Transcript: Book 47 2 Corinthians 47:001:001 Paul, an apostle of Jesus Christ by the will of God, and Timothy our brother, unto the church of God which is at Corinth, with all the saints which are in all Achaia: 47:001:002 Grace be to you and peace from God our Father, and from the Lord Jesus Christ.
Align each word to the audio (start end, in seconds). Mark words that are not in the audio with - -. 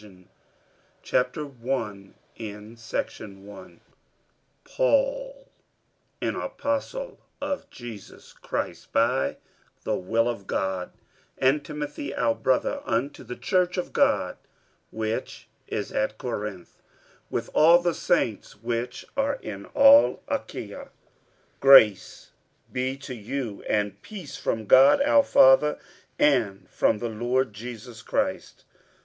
Book 0.01 0.29
47 1.03 1.55
2 1.55 1.57
Corinthians 1.61 2.81
47:001:001 2.91 3.79
Paul, 4.63 5.47
an 6.19 6.35
apostle 6.35 7.19
of 7.39 7.69
Jesus 7.69 8.33
Christ 8.33 8.91
by 8.91 9.37
the 9.83 9.95
will 9.95 10.27
of 10.27 10.47
God, 10.47 10.91
and 11.37 11.63
Timothy 11.63 12.15
our 12.15 12.33
brother, 12.33 12.81
unto 12.83 13.23
the 13.23 13.35
church 13.35 13.77
of 13.77 13.93
God 13.93 14.37
which 14.89 15.47
is 15.67 15.91
at 15.91 16.17
Corinth, 16.17 16.81
with 17.29 17.51
all 17.53 17.77
the 17.79 17.93
saints 17.93 18.55
which 18.63 19.05
are 19.15 19.35
in 19.35 19.67
all 19.67 20.23
Achaia: 20.27 20.85
47:001:002 21.59 21.59
Grace 21.59 22.31
be 22.73 22.97
to 22.97 23.13
you 23.13 23.63
and 23.69 24.01
peace 24.01 24.35
from 24.35 24.65
God 24.65 24.99
our 25.03 25.21
Father, 25.23 25.77
and 26.17 26.67
from 26.71 26.97
the 26.97 27.09
Lord 27.09 27.53
Jesus 27.53 28.01
Christ. 28.01 28.65